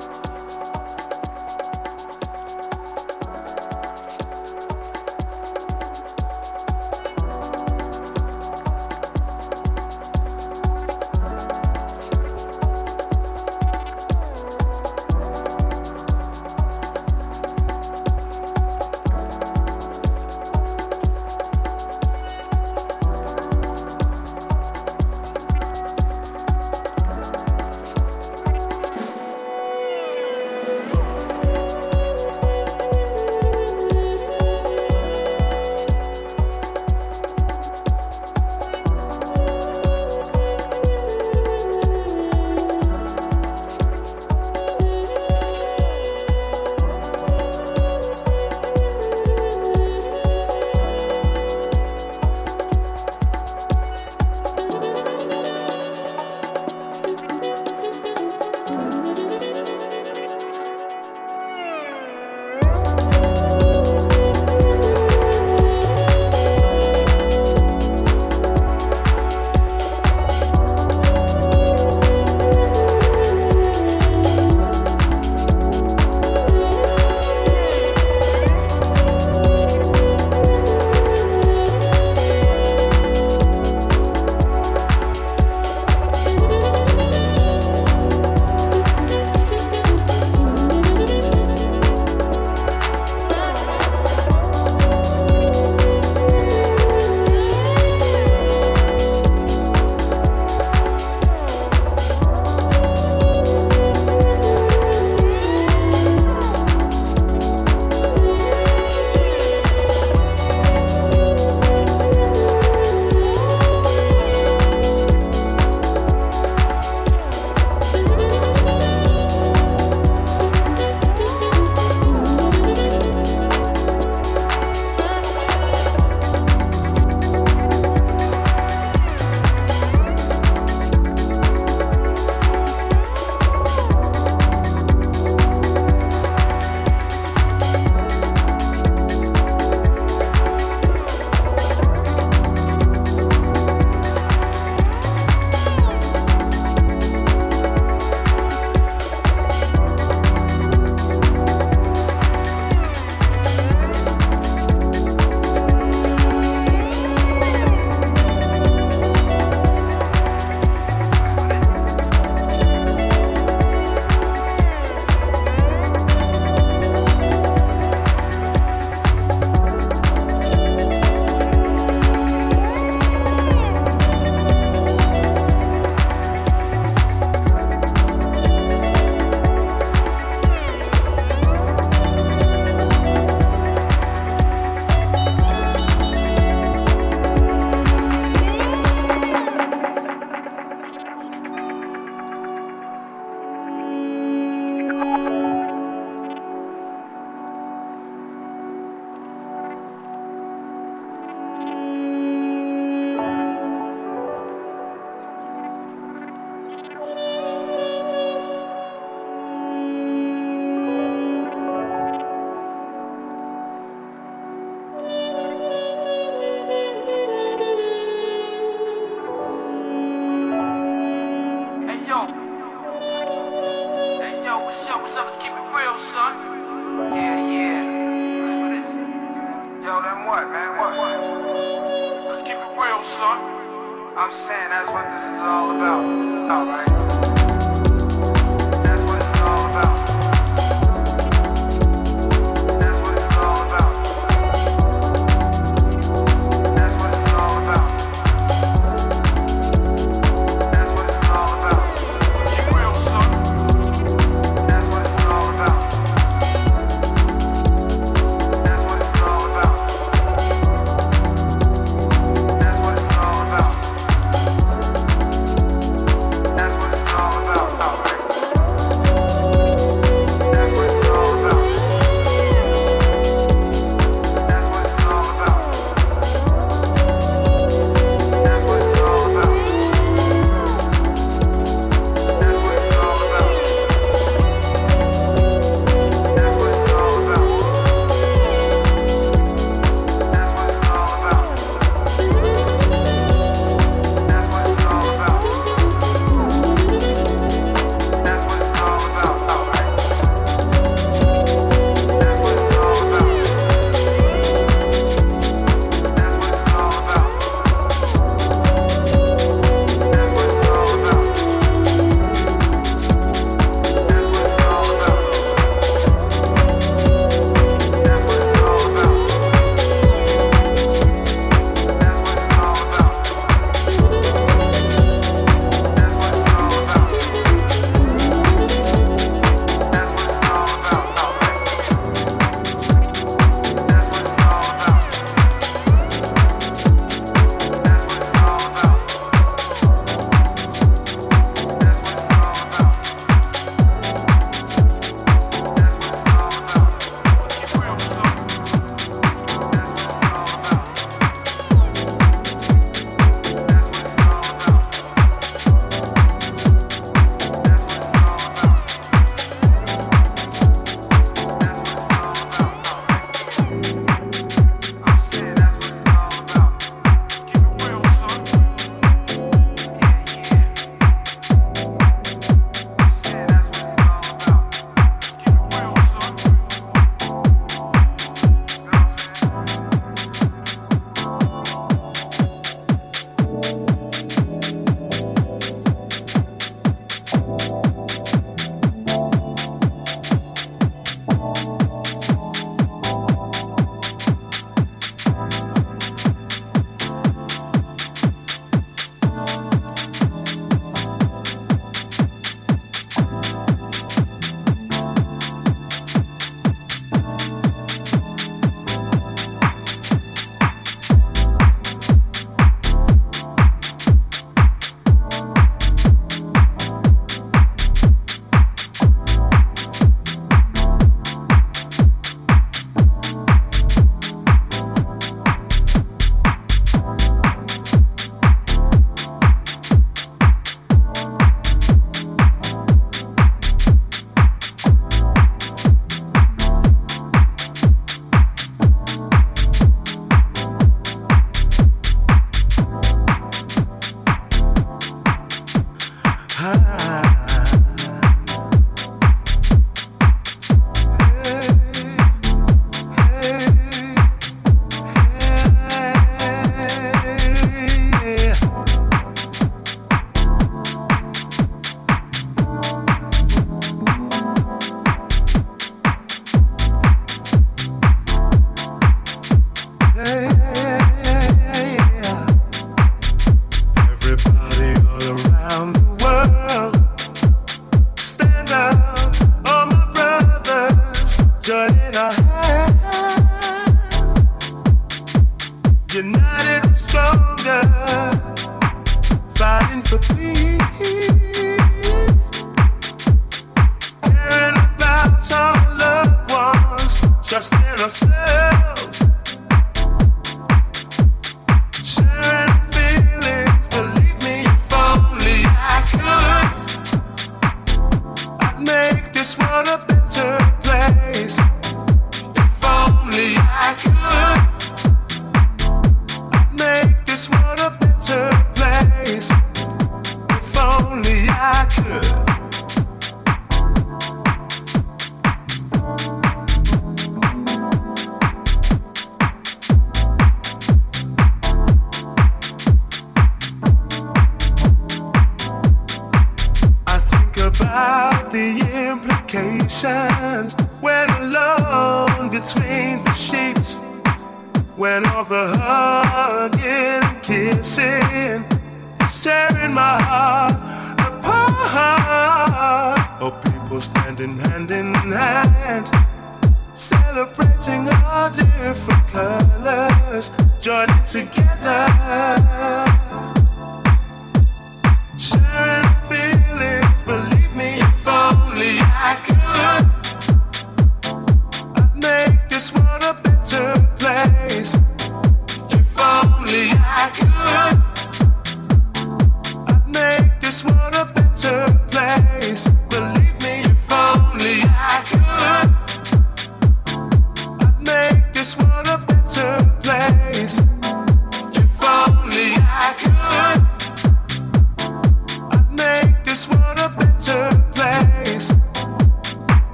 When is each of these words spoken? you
you 0.00 0.29